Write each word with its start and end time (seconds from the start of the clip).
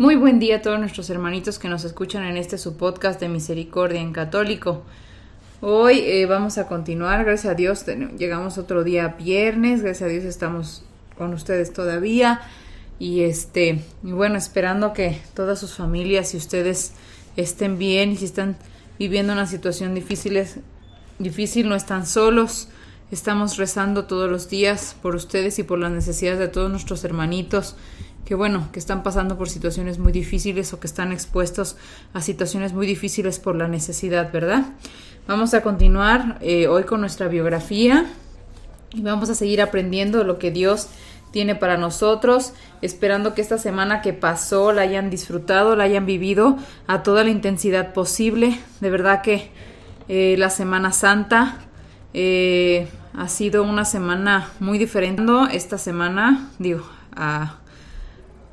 Muy 0.00 0.16
buen 0.16 0.40
día 0.40 0.56
a 0.56 0.62
todos 0.62 0.80
nuestros 0.80 1.10
hermanitos 1.10 1.58
que 1.58 1.68
nos 1.68 1.84
escuchan 1.84 2.24
en 2.24 2.38
este 2.38 2.56
su 2.56 2.78
podcast 2.78 3.20
de 3.20 3.28
Misericordia 3.28 4.00
en 4.00 4.14
Católico. 4.14 4.82
Hoy 5.60 5.98
eh, 5.98 6.24
vamos 6.24 6.56
a 6.56 6.68
continuar, 6.68 7.22
gracias 7.22 7.52
a 7.52 7.54
Dios, 7.54 7.84
llegamos 8.16 8.56
otro 8.56 8.82
día 8.82 9.08
viernes, 9.08 9.82
gracias 9.82 10.08
a 10.08 10.10
Dios 10.10 10.24
estamos 10.24 10.84
con 11.18 11.34
ustedes 11.34 11.74
todavía 11.74 12.40
y 12.98 13.24
este 13.24 13.84
bueno, 14.00 14.38
esperando 14.38 14.94
que 14.94 15.20
todas 15.34 15.58
sus 15.58 15.74
familias 15.74 16.32
y 16.32 16.38
ustedes 16.38 16.94
estén 17.36 17.76
bien 17.76 18.12
y 18.12 18.16
si 18.16 18.24
están 18.24 18.56
viviendo 18.98 19.34
una 19.34 19.46
situación 19.46 19.94
difícil, 19.94 20.42
difícil 21.18 21.68
no 21.68 21.74
están 21.74 22.06
solos. 22.06 22.68
Estamos 23.10 23.58
rezando 23.58 24.04
todos 24.04 24.30
los 24.30 24.48
días 24.48 24.96
por 25.02 25.14
ustedes 25.16 25.58
y 25.58 25.62
por 25.62 25.78
las 25.78 25.90
necesidades 25.90 26.38
de 26.38 26.48
todos 26.48 26.70
nuestros 26.70 27.04
hermanitos 27.04 27.76
que 28.30 28.36
bueno, 28.36 28.68
que 28.70 28.78
están 28.78 29.02
pasando 29.02 29.36
por 29.36 29.48
situaciones 29.48 29.98
muy 29.98 30.12
difíciles 30.12 30.72
o 30.72 30.78
que 30.78 30.86
están 30.86 31.10
expuestos 31.10 31.74
a 32.14 32.20
situaciones 32.20 32.72
muy 32.72 32.86
difíciles 32.86 33.40
por 33.40 33.56
la 33.56 33.66
necesidad, 33.66 34.30
¿verdad? 34.30 34.66
Vamos 35.26 35.52
a 35.52 35.62
continuar 35.62 36.38
eh, 36.40 36.68
hoy 36.68 36.84
con 36.84 37.00
nuestra 37.00 37.26
biografía 37.26 38.06
y 38.94 39.02
vamos 39.02 39.30
a 39.30 39.34
seguir 39.34 39.60
aprendiendo 39.60 40.22
lo 40.22 40.38
que 40.38 40.52
Dios 40.52 40.90
tiene 41.32 41.56
para 41.56 41.76
nosotros, 41.76 42.52
esperando 42.82 43.34
que 43.34 43.42
esta 43.42 43.58
semana 43.58 44.00
que 44.00 44.12
pasó 44.12 44.70
la 44.70 44.82
hayan 44.82 45.10
disfrutado, 45.10 45.74
la 45.74 45.82
hayan 45.82 46.06
vivido 46.06 46.56
a 46.86 47.02
toda 47.02 47.24
la 47.24 47.30
intensidad 47.30 47.92
posible. 47.92 48.56
De 48.80 48.90
verdad 48.90 49.22
que 49.22 49.50
eh, 50.06 50.36
la 50.38 50.50
Semana 50.50 50.92
Santa 50.92 51.58
eh, 52.14 52.86
ha 53.12 53.26
sido 53.26 53.64
una 53.64 53.84
semana 53.84 54.50
muy 54.60 54.78
diferente. 54.78 55.20
Esta 55.50 55.78
semana, 55.78 56.48
digo, 56.60 56.84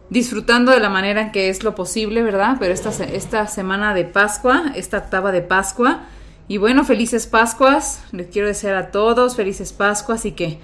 disfrutando 0.10 0.72
de 0.72 0.80
la 0.80 0.90
manera 0.90 1.22
en 1.22 1.32
que 1.32 1.50
es 1.50 1.64
lo 1.64 1.76
posible, 1.76 2.24
¿verdad? 2.24 2.58
Pero 2.60 2.74
esta, 2.74 2.90
esta 3.04 3.48
semana 3.48 3.94
de 3.94 4.06
Pascua, 4.06 4.72
esta 4.76 4.98
octava 5.00 5.32
de 5.32 5.42
Pascua, 5.42 6.04
y 6.48 6.58
bueno, 6.58 6.86
felices 6.86 7.28
Pascuas, 7.28 8.04
les 8.12 8.28
quiero 8.28 8.48
desear 8.48 8.76
a 8.76 8.92
todos 8.92 9.36
felices 9.36 9.74
Pascuas 9.74 10.26
y 10.26 10.32
que, 10.32 10.60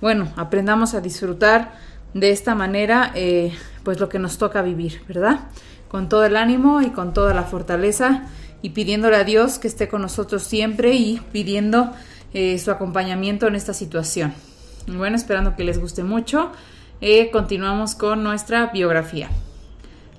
bueno, 0.00 0.32
aprendamos 0.36 0.94
a 0.94 1.00
disfrutar 1.00 1.72
de 2.12 2.30
esta 2.30 2.54
manera, 2.54 3.12
eh, 3.14 3.52
pues 3.84 4.00
lo 4.00 4.08
que 4.08 4.18
nos 4.18 4.38
toca 4.38 4.62
vivir, 4.62 5.02
¿verdad? 5.06 5.40
Con 5.88 6.08
todo 6.08 6.24
el 6.24 6.36
ánimo 6.36 6.82
y 6.82 6.90
con 6.90 7.14
toda 7.14 7.34
la 7.34 7.44
fortaleza 7.44 8.24
y 8.62 8.70
pidiéndole 8.70 9.16
a 9.16 9.24
Dios 9.24 9.58
que 9.58 9.68
esté 9.68 9.88
con 9.88 10.02
nosotros 10.02 10.42
siempre 10.42 10.94
y 10.94 11.20
pidiendo 11.32 11.92
eh, 12.34 12.58
su 12.58 12.70
acompañamiento 12.72 13.46
en 13.46 13.54
esta 13.54 13.74
situación. 13.74 14.34
bueno, 14.86 15.16
esperando 15.16 15.54
que 15.54 15.64
les 15.64 15.78
guste 15.78 16.02
mucho, 16.02 16.50
eh, 17.00 17.30
continuamos 17.30 17.94
con 17.94 18.24
nuestra 18.24 18.66
biografía. 18.66 19.28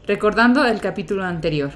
Recordando 0.07 0.63
el 0.63 0.79
capítulo 0.79 1.25
anterior. 1.25 1.71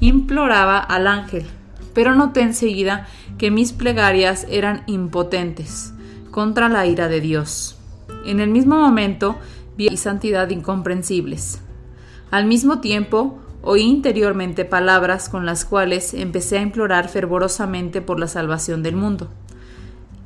imploraba 0.00 0.78
al 0.80 1.06
ángel, 1.06 1.46
pero 1.94 2.14
noté 2.14 2.42
enseguida 2.42 3.06
que 3.38 3.50
mis 3.50 3.72
plegarias 3.72 4.46
eran 4.50 4.82
impotentes 4.86 5.94
contra 6.30 6.68
la 6.68 6.84
ira 6.84 7.08
de 7.08 7.22
Dios. 7.22 7.78
En 8.26 8.40
el 8.40 8.50
mismo 8.50 8.78
momento 8.78 9.38
y 9.78 9.96
santidad 9.96 10.50
incomprensibles. 10.50 11.60
Al 12.30 12.46
mismo 12.46 12.80
tiempo, 12.80 13.38
oí 13.62 13.82
interiormente 13.82 14.64
palabras 14.64 15.28
con 15.28 15.46
las 15.46 15.64
cuales 15.64 16.12
empecé 16.14 16.58
a 16.58 16.62
implorar 16.62 17.08
fervorosamente 17.08 18.02
por 18.02 18.20
la 18.20 18.28
salvación 18.28 18.82
del 18.82 18.96
mundo. 18.96 19.28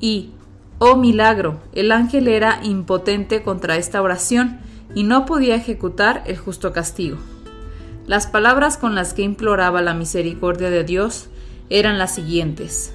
Y, 0.00 0.30
oh 0.78 0.96
milagro, 0.96 1.60
el 1.74 1.92
ángel 1.92 2.28
era 2.28 2.60
impotente 2.62 3.42
contra 3.42 3.76
esta 3.76 4.02
oración 4.02 4.58
y 4.94 5.04
no 5.04 5.26
podía 5.26 5.54
ejecutar 5.54 6.22
el 6.26 6.36
justo 6.36 6.72
castigo. 6.72 7.18
Las 8.06 8.26
palabras 8.26 8.76
con 8.76 8.94
las 8.94 9.14
que 9.14 9.22
imploraba 9.22 9.80
la 9.80 9.94
misericordia 9.94 10.70
de 10.70 10.82
Dios 10.82 11.28
eran 11.70 11.98
las 11.98 12.14
siguientes. 12.14 12.92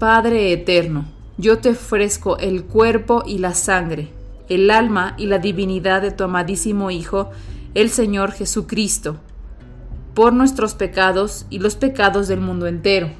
Padre 0.00 0.52
eterno, 0.52 1.04
yo 1.38 1.58
te 1.58 1.70
ofrezco 1.70 2.38
el 2.38 2.64
cuerpo 2.64 3.22
y 3.26 3.38
la 3.38 3.54
sangre, 3.54 4.08
el 4.50 4.70
alma 4.70 5.14
y 5.16 5.26
la 5.26 5.38
divinidad 5.38 6.02
de 6.02 6.10
tu 6.10 6.24
amadísimo 6.24 6.90
Hijo, 6.90 7.30
el 7.74 7.88
Señor 7.88 8.32
Jesucristo, 8.32 9.16
por 10.12 10.32
nuestros 10.32 10.74
pecados 10.74 11.46
y 11.50 11.60
los 11.60 11.76
pecados 11.76 12.26
del 12.26 12.40
mundo 12.40 12.66
entero. 12.66 13.10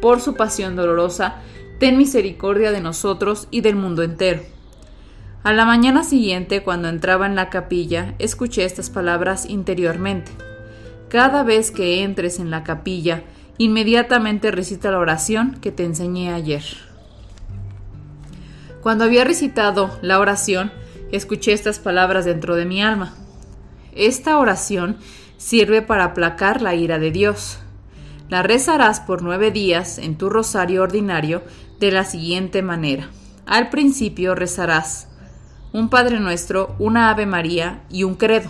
Por 0.00 0.22
su 0.22 0.34
pasión 0.34 0.74
dolorosa, 0.74 1.36
ten 1.78 1.98
misericordia 1.98 2.72
de 2.72 2.80
nosotros 2.80 3.46
y 3.50 3.60
del 3.60 3.76
mundo 3.76 4.02
entero. 4.02 4.40
A 5.44 5.52
la 5.52 5.66
mañana 5.66 6.02
siguiente, 6.02 6.62
cuando 6.62 6.88
entraba 6.88 7.26
en 7.26 7.36
la 7.36 7.50
capilla, 7.50 8.14
escuché 8.18 8.64
estas 8.64 8.88
palabras 8.88 9.44
interiormente. 9.50 10.32
Cada 11.10 11.42
vez 11.42 11.70
que 11.70 12.02
entres 12.02 12.38
en 12.38 12.50
la 12.50 12.64
capilla, 12.64 13.22
inmediatamente 13.58 14.50
recita 14.50 14.90
la 14.90 14.98
oración 14.98 15.58
que 15.60 15.72
te 15.72 15.84
enseñé 15.84 16.32
ayer. 16.32 16.87
Cuando 18.88 19.04
había 19.04 19.24
recitado 19.24 19.98
la 20.00 20.18
oración, 20.18 20.72
escuché 21.12 21.52
estas 21.52 21.78
palabras 21.78 22.24
dentro 22.24 22.56
de 22.56 22.64
mi 22.64 22.82
alma. 22.82 23.14
Esta 23.92 24.38
oración 24.38 24.96
sirve 25.36 25.82
para 25.82 26.04
aplacar 26.04 26.62
la 26.62 26.74
ira 26.74 26.98
de 26.98 27.10
Dios. 27.10 27.58
La 28.30 28.42
rezarás 28.42 29.00
por 29.00 29.20
nueve 29.20 29.50
días 29.50 29.98
en 29.98 30.16
tu 30.16 30.30
rosario 30.30 30.82
ordinario 30.82 31.42
de 31.78 31.90
la 31.90 32.06
siguiente 32.06 32.62
manera. 32.62 33.10
Al 33.44 33.68
principio 33.68 34.34
rezarás 34.34 35.08
un 35.74 35.90
Padre 35.90 36.18
Nuestro, 36.18 36.74
una 36.78 37.10
Ave 37.10 37.26
María 37.26 37.82
y 37.90 38.04
un 38.04 38.14
Credo. 38.14 38.48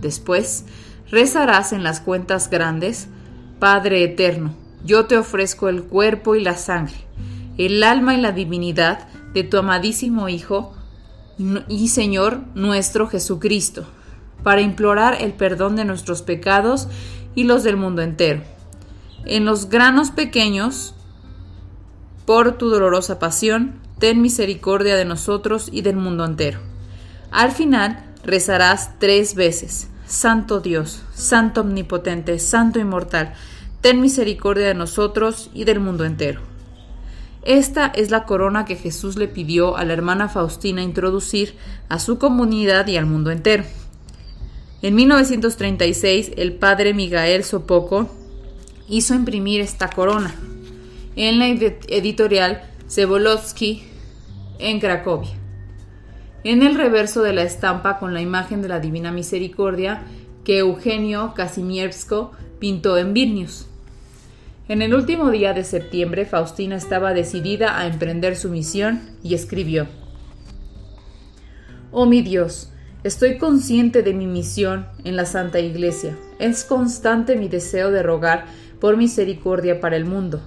Después 0.00 0.64
rezarás 1.08 1.72
en 1.72 1.84
las 1.84 2.00
cuentas 2.00 2.50
grandes, 2.50 3.06
Padre 3.60 4.02
Eterno, 4.02 4.56
yo 4.84 5.06
te 5.06 5.16
ofrezco 5.16 5.68
el 5.68 5.84
cuerpo 5.84 6.34
y 6.34 6.42
la 6.42 6.56
sangre, 6.56 6.96
el 7.58 7.84
alma 7.84 8.16
y 8.16 8.20
la 8.20 8.32
divinidad 8.32 9.06
de 9.38 9.44
tu 9.44 9.56
amadísimo 9.56 10.28
Hijo 10.28 10.74
y 11.68 11.88
Señor 11.88 12.40
nuestro 12.56 13.06
Jesucristo, 13.06 13.86
para 14.42 14.60
implorar 14.60 15.18
el 15.20 15.32
perdón 15.32 15.76
de 15.76 15.84
nuestros 15.84 16.22
pecados 16.22 16.88
y 17.36 17.44
los 17.44 17.62
del 17.62 17.76
mundo 17.76 18.02
entero. 18.02 18.42
En 19.26 19.44
los 19.44 19.68
granos 19.68 20.10
pequeños, 20.10 20.94
por 22.26 22.58
tu 22.58 22.68
dolorosa 22.68 23.20
pasión, 23.20 23.80
ten 24.00 24.20
misericordia 24.20 24.96
de 24.96 25.04
nosotros 25.04 25.68
y 25.70 25.82
del 25.82 25.96
mundo 25.96 26.24
entero. 26.24 26.58
Al 27.30 27.52
final 27.52 28.04
rezarás 28.24 28.98
tres 28.98 29.36
veces, 29.36 29.88
Santo 30.06 30.58
Dios, 30.58 31.02
Santo 31.14 31.60
Omnipotente, 31.60 32.40
Santo 32.40 32.80
Inmortal, 32.80 33.34
ten 33.82 34.00
misericordia 34.00 34.66
de 34.66 34.74
nosotros 34.74 35.50
y 35.54 35.62
del 35.62 35.78
mundo 35.78 36.04
entero. 36.04 36.57
Esta 37.48 37.86
es 37.86 38.10
la 38.10 38.26
corona 38.26 38.66
que 38.66 38.76
Jesús 38.76 39.16
le 39.16 39.26
pidió 39.26 39.78
a 39.78 39.84
la 39.86 39.94
hermana 39.94 40.28
Faustina 40.28 40.82
introducir 40.82 41.54
a 41.88 41.98
su 41.98 42.18
comunidad 42.18 42.86
y 42.88 42.98
al 42.98 43.06
mundo 43.06 43.30
entero. 43.30 43.64
En 44.82 44.94
1936, 44.94 46.32
el 46.36 46.52
padre 46.52 46.92
Miguel 46.92 47.42
Sopoco 47.44 48.06
hizo 48.86 49.14
imprimir 49.14 49.62
esta 49.62 49.88
corona 49.88 50.34
en 51.16 51.38
la 51.38 51.48
editorial 51.48 52.64
Cebolotsky 52.86 53.82
en 54.58 54.78
Cracovia. 54.78 55.32
En 56.44 56.62
el 56.62 56.74
reverso 56.74 57.22
de 57.22 57.32
la 57.32 57.44
estampa 57.44 57.98
con 57.98 58.12
la 58.12 58.20
imagen 58.20 58.60
de 58.60 58.68
la 58.68 58.78
Divina 58.78 59.10
Misericordia 59.10 60.02
que 60.44 60.58
Eugenio 60.58 61.32
Kazimiersko 61.34 62.32
pintó 62.58 62.98
en 62.98 63.14
Vilnius. 63.14 63.68
En 64.68 64.82
el 64.82 64.92
último 64.92 65.30
día 65.30 65.54
de 65.54 65.64
septiembre, 65.64 66.26
Faustina 66.26 66.76
estaba 66.76 67.14
decidida 67.14 67.78
a 67.78 67.86
emprender 67.86 68.36
su 68.36 68.50
misión 68.50 69.00
y 69.22 69.32
escribió: 69.32 69.86
Oh 71.90 72.04
mi 72.04 72.20
Dios, 72.20 72.70
estoy 73.02 73.38
consciente 73.38 74.02
de 74.02 74.12
mi 74.12 74.26
misión 74.26 74.86
en 75.04 75.16
la 75.16 75.24
Santa 75.24 75.58
Iglesia. 75.58 76.18
Es 76.38 76.64
constante 76.64 77.36
mi 77.36 77.48
deseo 77.48 77.90
de 77.90 78.02
rogar 78.02 78.44
por 78.78 78.98
misericordia 78.98 79.80
para 79.80 79.96
el 79.96 80.04
mundo. 80.04 80.42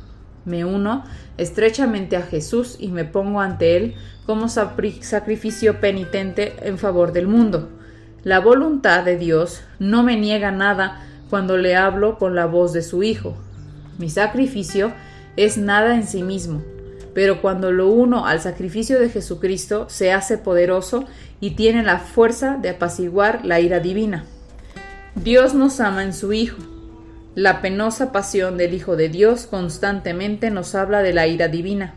Me 0.45 0.65
uno 0.65 1.03
estrechamente 1.39 2.15
a 2.15 2.21
Jesús 2.21 2.77
y 2.79 2.89
me 2.89 3.05
pongo 3.05 3.41
ante 3.41 3.75
Él 3.75 3.95
como 4.27 4.49
sacrificio 4.49 5.79
penitente 5.79 6.53
en 6.61 6.77
favor 6.77 7.11
del 7.11 7.27
mundo. 7.27 7.69
La 8.23 8.39
voluntad 8.39 9.03
de 9.03 9.17
Dios 9.17 9.63
no 9.79 10.03
me 10.03 10.15
niega 10.15 10.51
nada 10.51 11.07
cuando 11.31 11.57
le 11.57 11.75
hablo 11.75 12.19
con 12.19 12.35
la 12.35 12.45
voz 12.45 12.71
de 12.71 12.83
su 12.83 13.01
Hijo. 13.01 13.35
Mi 13.97 14.09
sacrificio 14.09 14.93
es 15.37 15.57
nada 15.57 15.95
en 15.95 16.07
sí 16.07 16.23
mismo, 16.23 16.61
pero 17.13 17.41
cuando 17.41 17.71
lo 17.71 17.89
uno 17.89 18.25
al 18.25 18.41
sacrificio 18.41 18.99
de 18.99 19.09
Jesucristo 19.09 19.87
se 19.89 20.11
hace 20.11 20.37
poderoso 20.37 21.05
y 21.39 21.51
tiene 21.51 21.83
la 21.83 21.99
fuerza 21.99 22.57
de 22.61 22.69
apaciguar 22.69 23.45
la 23.45 23.59
ira 23.59 23.79
divina. 23.79 24.25
Dios 25.15 25.53
nos 25.53 25.79
ama 25.79 26.03
en 26.03 26.13
su 26.13 26.33
Hijo 26.33 26.57
la 27.35 27.61
penosa 27.61 28.11
pasión 28.11 28.57
del 28.57 28.73
Hijo 28.73 28.97
de 28.97 29.07
Dios 29.07 29.47
constantemente 29.47 30.51
nos 30.51 30.75
habla 30.75 31.01
de 31.01 31.13
la 31.13 31.27
ira 31.27 31.47
divina. 31.47 31.93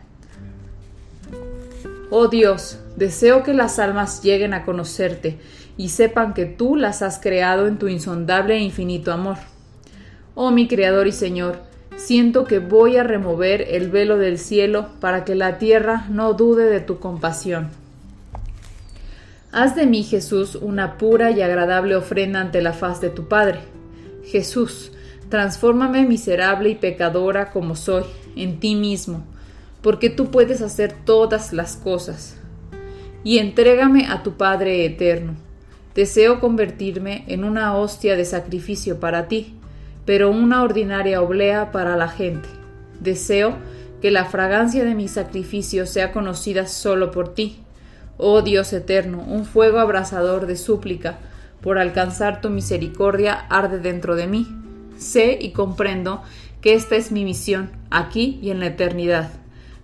Oh 2.09 2.29
Dios, 2.29 2.79
deseo 2.95 3.43
que 3.43 3.53
las 3.53 3.81
almas 3.81 4.23
lleguen 4.23 4.55
a 4.55 4.65
conocerte 4.65 5.41
y 5.77 5.89
sepan 5.89 6.35
que 6.35 6.47
tú 6.47 6.77
las 6.77 7.03
has 7.03 7.19
creado 7.19 7.67
en 7.67 7.79
tu 7.79 7.89
insondable 7.89 8.55
e 8.55 8.61
infinito 8.61 9.11
amor. 9.11 9.39
Oh 10.37 10.53
mi 10.53 10.69
Creador 10.69 11.09
y 11.09 11.13
Señor, 11.13 11.63
siento 11.97 12.45
que 12.45 12.59
voy 12.59 12.97
a 12.97 13.03
remover 13.03 13.63
el 13.63 13.91
velo 13.91 14.19
del 14.19 14.39
cielo 14.39 14.89
para 15.01 15.25
que 15.25 15.35
la 15.35 15.59
tierra 15.59 16.07
no 16.11 16.35
dude 16.35 16.65
de 16.65 16.81
tu 16.81 16.99
compasión. 16.99 17.71
Haz 19.53 19.77
de 19.77 19.87
mí, 19.87 20.03
Jesús, 20.03 20.57
una 20.57 20.99
pura 20.99 21.31
y 21.31 21.41
agradable 21.41 21.97
ofrenda 21.97 22.41
ante 22.41 22.61
la 22.61 22.73
faz 22.73 23.01
de 23.01 23.11
tu 23.11 23.29
Padre. 23.29 23.61
Jesús, 24.25 24.91
Transfórmame 25.29 26.05
miserable 26.05 26.69
y 26.69 26.75
pecadora 26.75 27.51
como 27.51 27.77
soy, 27.77 28.05
en 28.37 28.61
ti 28.61 28.75
mismo, 28.75 29.25
porque 29.83 30.11
tú 30.11 30.31
puedes 30.31 30.61
hacer 30.63 30.93
todas 31.05 31.53
las 31.53 31.77
cosas. 31.77 32.37
Y 33.25 33.39
entrégame 33.39 34.07
a 34.07 34.23
tu 34.23 34.37
Padre 34.37 34.85
eterno. 34.85 35.35
Deseo 35.95 36.41
convertirme 36.41 37.25
en 37.27 37.45
una 37.45 37.77
hostia 37.77 38.17
de 38.17 38.25
sacrificio 38.25 39.01
para 39.01 39.27
ti, 39.29 39.55
pero 40.05 40.31
una 40.31 40.63
ordinaria 40.63 41.21
oblea 41.23 41.73
para 41.73 41.97
la 41.97 42.09
gente. 42.09 42.49
Deseo 43.01 43.57
que 44.01 44.11
la 44.11 44.25
fragancia 44.25 44.85
de 44.85 44.95
mi 44.95 45.09
sacrificio 45.09 45.87
sea 45.87 46.13
conocida 46.13 46.67
solo 46.67 47.11
por 47.11 47.35
ti. 47.35 47.59
Oh 48.17 48.43
Dios 48.43 48.73
eterno, 48.73 49.25
un 49.27 49.45
fuego 49.45 49.79
abrasador 49.79 50.47
de 50.47 50.57
súplica 50.57 51.19
por 51.61 51.79
alcanzar 51.79 52.41
tu 52.41 52.51
misericordia 52.51 53.47
arde 53.49 53.79
dentro 53.79 54.15
de 54.17 54.27
mí 54.27 54.47
Sé 54.97 55.39
y 55.41 55.51
comprendo 55.51 56.23
que 56.61 56.75
esta 56.75 56.97
es 56.97 57.13
mi 57.13 57.25
misión, 57.25 57.71
aquí 57.91 58.39
y 58.43 58.51
en 58.51 58.61
la 58.61 58.67
eternidad. 58.67 59.31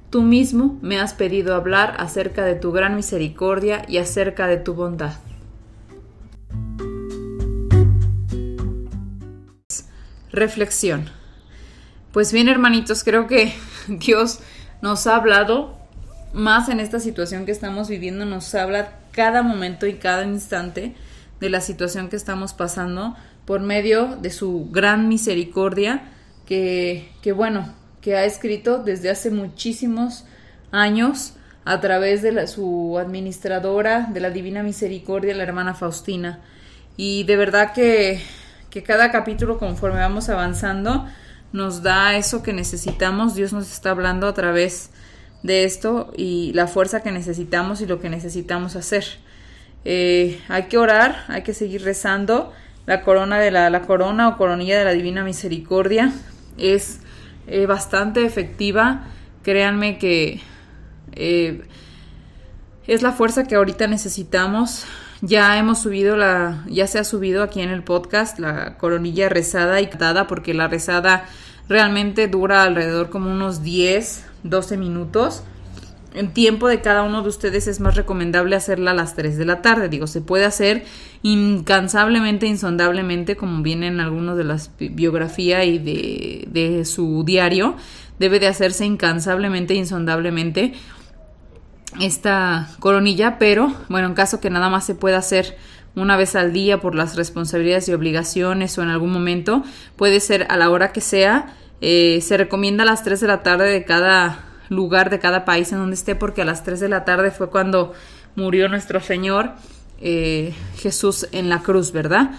Tú 0.08 0.22
mismo 0.22 0.78
me 0.82 0.98
has 0.98 1.14
pedido 1.14 1.54
hablar 1.54 1.94
acerca 1.98 2.44
de 2.44 2.54
tu 2.54 2.72
gran 2.72 2.96
misericordia 2.96 3.82
y 3.88 3.98
acerca 3.98 4.46
de 4.46 4.56
tu 4.56 4.74
bondad. 4.74 5.12
Reflexión. 10.32 11.10
Pues 12.12 12.32
bien, 12.32 12.48
hermanitos, 12.48 13.04
creo 13.04 13.26
que 13.26 13.54
Dios 13.88 14.40
nos 14.82 15.06
ha 15.06 15.16
hablado 15.16 15.76
más 16.32 16.68
en 16.68 16.80
esta 16.80 17.00
situación 17.00 17.46
que 17.46 17.52
estamos 17.52 17.88
viviendo, 17.88 18.24
nos 18.24 18.54
habla 18.54 18.98
cada 19.12 19.42
momento 19.42 19.86
y 19.86 19.94
cada 19.94 20.24
instante 20.24 20.94
de 21.40 21.50
la 21.50 21.60
situación 21.60 22.08
que 22.08 22.16
estamos 22.16 22.52
pasando 22.52 23.16
por 23.44 23.60
medio 23.60 24.16
de 24.16 24.30
su 24.30 24.68
gran 24.70 25.08
misericordia 25.08 26.02
que, 26.46 27.10
que 27.22 27.32
bueno, 27.32 27.74
que 28.00 28.16
ha 28.16 28.24
escrito 28.24 28.78
desde 28.78 29.10
hace 29.10 29.30
muchísimos 29.30 30.24
años 30.70 31.34
a 31.64 31.80
través 31.80 32.22
de 32.22 32.46
su 32.46 32.98
administradora 32.98 34.08
de 34.12 34.20
la 34.20 34.30
Divina 34.30 34.62
Misericordia, 34.62 35.34
la 35.34 35.42
hermana 35.42 35.74
Faustina. 35.74 36.40
Y 36.96 37.24
de 37.24 37.36
verdad 37.36 37.72
que, 37.72 38.20
que 38.70 38.82
cada 38.82 39.10
capítulo, 39.10 39.58
conforme 39.58 40.00
vamos 40.00 40.28
avanzando, 40.28 41.06
nos 41.52 41.82
da 41.82 42.16
eso 42.16 42.42
que 42.42 42.52
necesitamos. 42.52 43.34
Dios 43.34 43.52
nos 43.52 43.70
está 43.70 43.90
hablando 43.90 44.26
a 44.28 44.34
través 44.34 44.90
de 45.42 45.64
esto 45.64 46.12
y 46.16 46.52
la 46.54 46.66
fuerza 46.66 47.02
que 47.02 47.10
necesitamos 47.10 47.80
y 47.80 47.86
lo 47.86 48.00
que 48.00 48.08
necesitamos 48.08 48.76
hacer. 48.76 49.04
Eh, 49.84 50.40
hay 50.48 50.64
que 50.64 50.78
orar, 50.78 51.24
hay 51.28 51.42
que 51.42 51.54
seguir 51.54 51.82
rezando 51.82 52.52
la 52.86 53.02
corona 53.02 53.38
de 53.38 53.50
la, 53.50 53.70
la 53.70 53.82
corona 53.82 54.28
o 54.28 54.36
coronilla 54.36 54.78
de 54.78 54.84
la 54.84 54.92
Divina 54.92 55.22
Misericordia 55.22 56.12
es 56.58 57.00
eh, 57.46 57.66
bastante 57.66 58.24
efectiva. 58.24 59.04
Créanme 59.42 59.98
que 59.98 60.40
eh, 61.12 61.62
es 62.86 63.02
la 63.02 63.12
fuerza 63.12 63.44
que 63.44 63.54
ahorita 63.54 63.86
necesitamos. 63.86 64.86
Ya 65.22 65.58
hemos 65.58 65.80
subido 65.80 66.16
la, 66.16 66.64
ya 66.68 66.86
se 66.86 66.98
ha 66.98 67.04
subido 67.04 67.42
aquí 67.42 67.60
en 67.60 67.68
el 67.68 67.82
podcast 67.82 68.38
la 68.38 68.78
coronilla 68.78 69.28
rezada 69.28 69.80
y 69.80 69.88
cantada 69.88 70.26
porque 70.26 70.54
la 70.54 70.66
rezada 70.66 71.26
realmente 71.68 72.26
dura 72.26 72.62
alrededor 72.62 73.10
como 73.10 73.30
unos 73.30 73.62
10, 73.62 74.24
12 74.44 74.76
minutos 74.78 75.42
en 76.14 76.32
tiempo 76.32 76.68
de 76.68 76.80
cada 76.80 77.02
uno 77.02 77.22
de 77.22 77.28
ustedes 77.28 77.66
es 77.68 77.80
más 77.80 77.94
recomendable 77.94 78.56
hacerla 78.56 78.90
a 78.90 78.94
las 78.94 79.14
3 79.14 79.38
de 79.38 79.44
la 79.44 79.62
tarde. 79.62 79.88
Digo, 79.88 80.06
se 80.06 80.20
puede 80.20 80.44
hacer 80.44 80.84
incansablemente, 81.22 82.46
insondablemente, 82.46 83.36
como 83.36 83.62
viene 83.62 83.86
en 83.86 84.00
algunos 84.00 84.36
de 84.36 84.44
las 84.44 84.70
biografía 84.78 85.64
y 85.64 85.78
de, 85.78 86.48
de 86.50 86.84
su 86.84 87.22
diario. 87.24 87.76
Debe 88.18 88.40
de 88.40 88.48
hacerse 88.48 88.84
incansablemente, 88.84 89.74
insondablemente 89.74 90.74
esta 91.98 92.68
coronilla, 92.78 93.38
pero 93.38 93.74
bueno, 93.88 94.08
en 94.08 94.14
caso 94.14 94.40
que 94.40 94.50
nada 94.50 94.68
más 94.68 94.84
se 94.84 94.94
pueda 94.94 95.18
hacer 95.18 95.56
una 95.96 96.16
vez 96.16 96.36
al 96.36 96.52
día 96.52 96.80
por 96.80 96.94
las 96.94 97.16
responsabilidades 97.16 97.88
y 97.88 97.92
obligaciones 97.92 98.78
o 98.78 98.82
en 98.82 98.90
algún 98.90 99.10
momento, 99.10 99.64
puede 99.96 100.20
ser 100.20 100.46
a 100.48 100.56
la 100.56 100.70
hora 100.70 100.92
que 100.92 101.00
sea. 101.00 101.54
Eh, 101.80 102.20
se 102.22 102.36
recomienda 102.36 102.84
a 102.84 102.86
las 102.86 103.02
3 103.02 103.20
de 103.20 103.26
la 103.26 103.42
tarde 103.42 103.68
de 103.70 103.84
cada 103.84 104.44
lugar 104.68 105.10
de 105.10 105.18
cada 105.18 105.44
país 105.44 105.72
en 105.72 105.78
donde 105.78 105.94
esté, 105.94 106.14
porque 106.14 106.42
a 106.42 106.44
las 106.44 106.62
3 106.62 106.78
de 106.78 106.88
la 106.88 107.04
tarde 107.04 107.30
fue 107.32 107.50
cuando 107.50 107.92
murió 108.36 108.68
nuestro 108.68 109.00
Señor 109.00 109.52
eh, 110.00 110.54
Jesús 110.78 111.26
en 111.32 111.48
la 111.48 111.58
cruz, 111.60 111.92
¿verdad? 111.92 112.30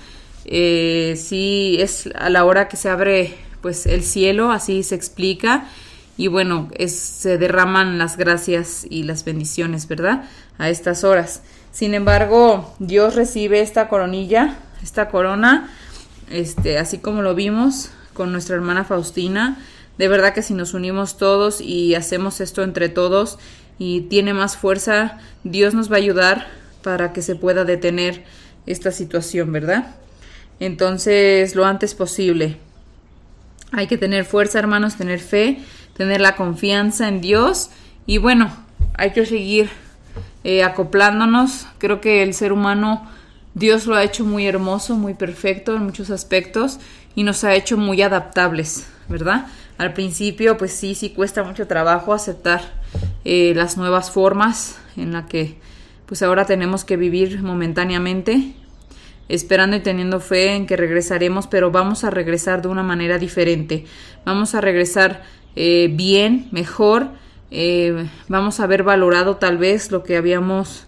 Eh, 0.46 1.16
sí, 1.18 1.78
es 1.80 2.10
a 2.16 2.30
la 2.30 2.46
hora 2.46 2.68
que 2.68 2.78
se 2.78 2.90
abre 2.90 3.36
pues 3.62 3.86
el 3.86 4.04
cielo, 4.04 4.52
así 4.52 4.82
se 4.82 4.96
explica, 4.96 5.66
y 6.22 6.28
bueno, 6.28 6.70
se 6.86 7.40
derraman 7.40 7.98
las 7.98 8.16
gracias 8.16 8.86
y 8.88 9.02
las 9.02 9.26
bendiciones, 9.26 9.88
¿verdad? 9.88 10.26
A 10.60 10.70
estas 10.70 11.04
horas. 11.04 11.42
Sin 11.72 11.96
embargo, 11.96 12.76
Dios 12.78 13.16
recibe 13.16 13.62
esta 13.62 13.88
coronilla, 13.88 14.60
esta 14.84 15.10
corona, 15.10 15.72
este, 16.30 16.78
así 16.78 17.00
como 17.00 17.24
lo 17.24 17.34
vimos 17.34 17.90
con 18.14 18.32
nuestra 18.32 18.56
hermana 18.56 18.84
Faustina, 18.84 19.58
de 19.98 20.08
verdad 20.10 20.36
que 20.36 20.44
si 20.44 20.54
nos 20.54 20.76
unimos 20.76 21.18
todos 21.18 21.60
y 21.60 21.96
hacemos 21.96 22.40
esto 22.40 22.62
entre 22.62 22.88
todos 22.88 23.40
y 23.80 24.02
tiene 24.02 24.36
más 24.36 24.58
fuerza, 24.58 25.18
Dios 25.44 25.74
nos 25.74 25.92
va 25.92 25.96
a 25.96 26.02
ayudar 26.02 26.50
para 26.84 27.14
que 27.14 27.24
se 27.24 27.34
pueda 27.34 27.66
detener 27.66 28.26
esta 28.68 28.92
situación, 28.92 29.52
¿verdad? 29.52 29.96
Entonces, 30.60 31.56
lo 31.56 31.66
antes 31.66 31.96
posible. 31.96 32.60
Hay 33.72 33.88
que 33.88 33.98
tener 33.98 34.24
fuerza, 34.24 34.60
hermanos, 34.60 34.98
tener 34.98 35.20
fe, 35.20 35.64
tener 36.02 36.22
la 36.22 36.36
confianza 36.36 37.08
en 37.08 37.22
Dios 37.22 37.70
y 38.06 38.18
bueno, 38.18 38.52
hay 38.96 39.12
que 39.12 39.26
seguir 39.26 39.70
eh, 40.44 40.64
acoplándonos. 40.64 41.68
Creo 41.78 42.02
que 42.02 42.24
el 42.24 42.34
ser 42.34 42.52
humano, 42.54 43.08
Dios 43.54 43.86
lo 43.86 43.96
ha 43.96 44.04
hecho 44.04 44.26
muy 44.26 44.48
hermoso, 44.48 44.96
muy 44.96 45.14
perfecto 45.14 45.76
en 45.76 45.84
muchos 45.84 46.10
aspectos 46.10 46.80
y 47.16 47.24
nos 47.24 47.44
ha 47.44 47.54
hecho 47.54 47.78
muy 47.78 48.02
adaptables, 48.02 48.88
¿verdad? 49.08 49.46
Al 49.78 49.94
principio, 49.94 50.58
pues 50.58 50.74
sí, 50.74 50.96
sí 50.96 51.12
cuesta 51.12 51.44
mucho 51.44 51.68
trabajo 51.68 52.14
aceptar 52.14 52.62
eh, 53.24 53.54
las 53.56 53.78
nuevas 53.78 54.12
formas 54.12 54.78
en 54.98 55.14
la 55.14 55.28
que 55.28 55.58
pues 56.08 56.24
ahora 56.24 56.46
tenemos 56.46 56.84
que 56.84 56.98
vivir 56.98 57.42
momentáneamente, 57.42 58.54
esperando 59.30 59.78
y 59.78 59.80
teniendo 59.80 60.20
fe 60.20 60.56
en 60.56 60.68
que 60.68 60.76
regresaremos, 60.76 61.48
pero 61.48 61.72
vamos 61.72 62.04
a 62.04 62.10
regresar 62.10 62.62
de 62.62 62.68
una 62.68 62.84
manera 62.84 63.18
diferente. 63.18 63.86
Vamos 64.26 64.54
a 64.54 64.62
regresar 64.62 65.22
eh, 65.56 65.90
bien, 65.92 66.48
mejor. 66.52 67.10
Eh, 67.52 68.08
vamos 68.28 68.60
a 68.60 68.64
haber 68.64 68.84
valorado 68.84 69.38
tal 69.38 69.58
vez 69.58 69.92
lo 69.92 70.04
que 70.04 70.18
habíamos 70.18 70.88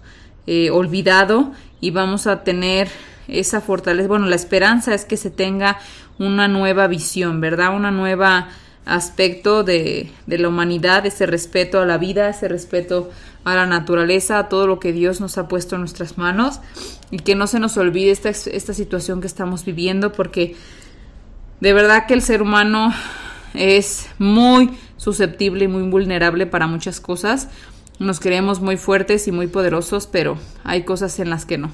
olvidado 0.72 1.53
y 1.79 1.91
vamos 1.91 2.27
a 2.27 2.43
tener 2.43 2.89
esa 3.29 3.62
fortaleza. 3.62 4.10
Bueno, 4.10 4.27
la 4.27 4.36
esperanza 4.36 4.93
es 4.93 5.05
que 5.05 5.15
se 5.15 5.29
tenga 5.29 5.79
una 6.20 6.50
nueva 6.50 6.88
visión, 6.88 7.39
¿verdad? 7.39 7.74
Una 7.74 7.91
nueva 7.91 8.50
aspecto 8.86 9.63
de, 9.63 10.12
de, 10.27 10.38
la 10.38 10.50
humanidad, 10.50 11.05
ese 11.05 11.25
respeto 11.25 11.79
a 11.79 11.86
la 11.86 11.98
vida, 11.98 12.27
ese 12.27 12.50
respeto 12.50 13.10
a 13.43 13.55
la 13.55 13.65
naturaleza, 13.65 14.39
a 14.39 14.50
todo 14.50 14.67
lo 14.67 14.79
que 14.79 14.91
Dios 14.91 15.22
nos 15.22 15.38
ha 15.38 15.48
puesto 15.48 15.75
en 15.75 15.82
nuestras 15.82 16.17
manos 16.17 16.60
y 17.12 17.20
que 17.20 17.36
no 17.36 17.48
se 17.48 17.60
nos 17.60 17.77
olvide 17.77 18.12
esta, 18.12 18.29
esta 18.29 18.74
situación 18.74 19.22
que 19.22 19.27
estamos 19.27 19.65
viviendo 19.65 20.12
porque 20.12 20.55
de 21.60 21.74
verdad 21.74 22.05
que 22.08 22.13
el 22.13 22.22
ser 22.22 22.41
humano 22.41 22.93
es 23.53 24.07
muy 24.19 24.72
susceptible 24.98 25.65
y 25.65 25.67
muy 25.67 25.83
vulnerable 25.83 26.45
para 26.45 26.67
muchas 26.67 27.00
cosas. 27.00 27.50
Nos 28.00 28.19
creemos 28.19 28.60
muy 28.60 28.77
fuertes 28.77 29.27
y 29.27 29.31
muy 29.31 29.48
poderosos, 29.48 30.07
pero 30.07 30.38
hay 30.63 30.83
cosas 30.83 31.19
en 31.19 31.29
las 31.29 31.45
que 31.45 31.57
no. 31.57 31.72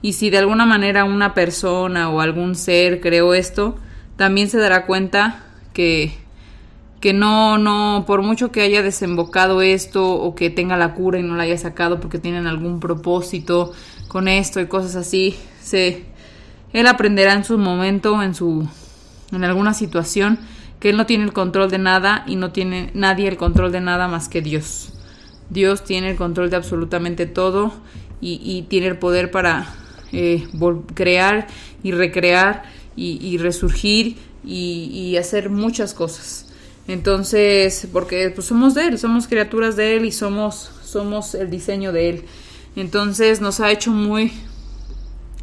Y 0.00 0.12
si 0.12 0.30
de 0.30 0.38
alguna 0.38 0.66
manera 0.66 1.04
una 1.04 1.34
persona 1.34 2.08
o 2.10 2.20
algún 2.20 2.54
ser 2.54 3.00
creó 3.00 3.34
esto, 3.34 3.76
también 4.16 4.48
se 4.48 4.58
dará 4.58 4.86
cuenta 4.86 5.44
que 5.72 6.12
que 7.00 7.12
no, 7.12 7.58
no, 7.58 8.04
por 8.06 8.22
mucho 8.22 8.50
que 8.50 8.62
haya 8.62 8.82
desembocado 8.82 9.62
esto 9.62 10.10
o 10.10 10.34
que 10.34 10.50
tenga 10.50 10.76
la 10.76 10.94
cura 10.94 11.18
y 11.18 11.22
no 11.22 11.36
la 11.36 11.44
haya 11.44 11.58
sacado 11.58 12.00
porque 12.00 12.18
tienen 12.18 12.46
algún 12.46 12.80
propósito 12.80 13.72
con 14.08 14.26
esto 14.26 14.60
y 14.60 14.66
cosas 14.66 14.96
así, 14.96 15.36
se, 15.60 16.06
él 16.72 16.86
aprenderá 16.86 17.34
en 17.34 17.44
su 17.44 17.56
momento, 17.56 18.22
en 18.22 18.34
su, 18.34 18.68
en 19.32 19.44
alguna 19.44 19.74
situación, 19.74 20.38
que 20.80 20.90
él 20.90 20.96
no 20.96 21.06
tiene 21.06 21.24
el 21.24 21.32
control 21.32 21.70
de 21.70 21.78
nada 21.78 22.24
y 22.26 22.36
no 22.36 22.52
tiene 22.52 22.90
nadie 22.94 23.28
el 23.28 23.36
control 23.36 23.72
de 23.72 23.80
nada 23.80 24.08
más 24.08 24.28
que 24.28 24.42
Dios. 24.42 24.92
Dios 25.50 25.84
tiene 25.84 26.10
el 26.10 26.16
control 26.16 26.50
de 26.50 26.56
absolutamente 26.56 27.26
todo 27.26 27.72
y, 28.20 28.62
tiene 28.68 28.88
el 28.88 28.98
poder 28.98 29.30
para 29.30 29.74
eh, 30.12 30.46
crear 30.94 31.46
y 31.82 31.92
recrear 31.92 32.64
y, 32.96 33.38
resurgir 33.38 34.16
y 34.44 35.16
hacer 35.16 35.50
muchas 35.50 35.94
cosas. 35.94 36.48
Entonces, 36.88 37.86
porque 37.92 38.30
pues, 38.30 38.46
somos 38.46 38.74
de 38.74 38.86
Él, 38.86 38.98
somos 38.98 39.28
criaturas 39.28 39.76
de 39.76 39.96
Él 39.96 40.06
y 40.06 40.10
somos, 40.10 40.70
somos 40.82 41.34
el 41.34 41.50
diseño 41.50 41.92
de 41.92 42.08
Él. 42.08 42.24
Entonces 42.76 43.42
nos 43.42 43.60
ha 43.60 43.70
hecho 43.70 43.90
muy, 43.90 44.32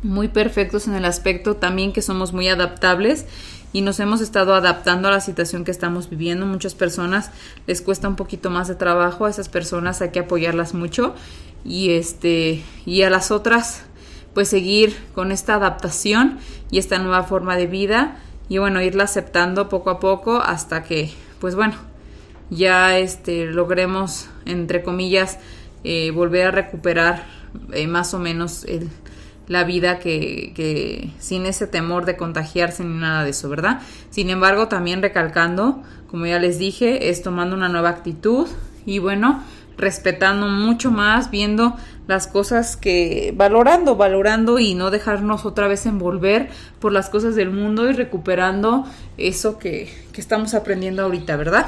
muy 0.01 0.27
perfectos 0.27 0.87
en 0.87 0.95
el 0.95 1.05
aspecto 1.05 1.55
también 1.55 1.93
que 1.93 2.01
somos 2.01 2.33
muy 2.33 2.47
adaptables 2.47 3.27
y 3.75 3.81
nos 3.81 3.99
hemos 3.99 4.21
estado 4.21 4.55
adaptando 4.55 5.09
a 5.09 5.11
la 5.11 5.19
situación 5.19 5.65
que 5.65 5.71
estamos 5.71 6.09
viviendo. 6.09 6.45
Muchas 6.45 6.73
personas 6.73 7.29
les 7.67 7.81
cuesta 7.81 8.07
un 8.07 8.15
poquito 8.15 8.49
más 8.49 8.69
de 8.69 8.75
trabajo, 8.75 9.25
a 9.25 9.29
esas 9.29 9.49
personas 9.49 10.01
hay 10.01 10.11
que 10.11 10.19
apoyarlas 10.19 10.73
mucho 10.73 11.13
y 11.65 11.91
este 11.91 12.63
y 12.85 13.01
a 13.01 13.09
las 13.09 13.31
otras 13.31 13.83
pues 14.33 14.47
seguir 14.47 14.95
con 15.13 15.33
esta 15.33 15.55
adaptación 15.55 16.37
y 16.71 16.77
esta 16.77 16.99
nueva 16.99 17.23
forma 17.23 17.57
de 17.57 17.67
vida 17.67 18.17
y 18.47 18.59
bueno, 18.59 18.81
irla 18.81 19.03
aceptando 19.03 19.67
poco 19.67 19.89
a 19.89 19.99
poco 19.99 20.37
hasta 20.37 20.83
que 20.83 21.11
pues 21.39 21.55
bueno, 21.55 21.75
ya 22.49 22.97
este, 22.97 23.45
logremos, 23.47 24.29
entre 24.45 24.83
comillas, 24.83 25.37
eh, 25.83 26.11
volver 26.11 26.47
a 26.47 26.51
recuperar 26.51 27.25
eh, 27.73 27.87
más 27.87 28.13
o 28.13 28.19
menos 28.19 28.65
la 29.47 29.63
vida 29.63 29.99
que, 29.99 30.53
que, 30.55 31.11
sin 31.19 31.45
ese 31.45 31.67
temor 31.67 32.05
de 32.05 32.17
contagiarse 32.17 32.83
ni 32.83 32.97
nada 32.97 33.23
de 33.23 33.31
eso, 33.31 33.49
¿verdad? 33.49 33.81
Sin 34.09 34.29
embargo, 34.29 34.67
también 34.67 35.01
recalcando, 35.01 35.83
como 36.09 36.25
ya 36.25 36.39
les 36.39 36.57
dije, 36.57 37.09
es 37.09 37.21
tomando 37.21 37.55
una 37.55 37.69
nueva 37.69 37.89
actitud 37.89 38.47
y 38.85 38.99
bueno, 38.99 39.43
respetando 39.77 40.47
mucho 40.47 40.91
más, 40.91 41.29
viendo 41.31 41.75
las 42.07 42.27
cosas 42.27 42.77
que 42.77 43.33
valorando, 43.35 43.95
valorando 43.95 44.59
y 44.59 44.75
no 44.75 44.91
dejarnos 44.91 45.45
otra 45.45 45.67
vez 45.67 45.85
envolver 45.85 46.49
por 46.79 46.91
las 46.91 47.09
cosas 47.09 47.35
del 47.35 47.49
mundo 47.49 47.89
y 47.89 47.93
recuperando 47.93 48.85
eso 49.17 49.57
que, 49.57 49.91
que 50.11 50.21
estamos 50.21 50.53
aprendiendo 50.53 51.03
ahorita, 51.03 51.35
¿verdad? 51.35 51.67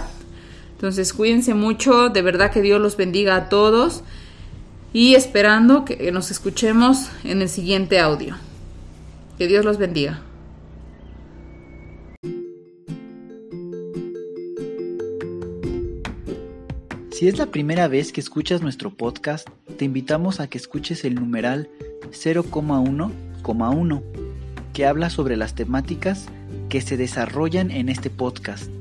Entonces 0.74 1.12
cuídense 1.12 1.55
mucho, 1.55 2.10
de 2.10 2.22
verdad 2.22 2.51
que 2.51 2.62
Dios 2.62 2.79
los 2.79 2.98
bendiga 2.98 3.36
a 3.36 3.50
todos 3.50 4.03
y 4.97 5.13
esperando 5.13 5.85
que 5.85 6.11
nos 6.11 6.31
escuchemos 6.31 7.11
en 7.23 7.43
el 7.43 7.49
siguiente 7.49 7.99
audio. 7.99 8.35
Que 9.37 9.45
Dios 9.45 9.63
los 9.63 9.77
bendiga. 9.77 10.23
Si 17.11 17.27
es 17.27 17.37
la 17.37 17.45
primera 17.45 17.87
vez 17.87 18.11
que 18.11 18.21
escuchas 18.21 18.63
nuestro 18.63 18.89
podcast, 18.89 19.47
te 19.77 19.85
invitamos 19.85 20.39
a 20.39 20.47
que 20.47 20.57
escuches 20.57 21.05
el 21.05 21.13
numeral 21.13 21.69
0,1,1, 22.09 24.03
que 24.73 24.87
habla 24.87 25.11
sobre 25.11 25.37
las 25.37 25.53
temáticas 25.53 26.25
que 26.69 26.81
se 26.81 26.97
desarrollan 26.97 27.69
en 27.69 27.89
este 27.89 28.09
podcast 28.09 28.71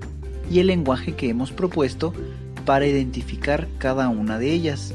y 0.50 0.61
el 0.61 0.68
lenguaje 0.68 1.14
que 1.14 1.28
hemos 1.28 1.52
propuesto 1.52 2.14
para 2.64 2.87
identificar 2.87 3.68
cada 3.76 4.08
una 4.08 4.38
de 4.38 4.54
ellas, 4.54 4.94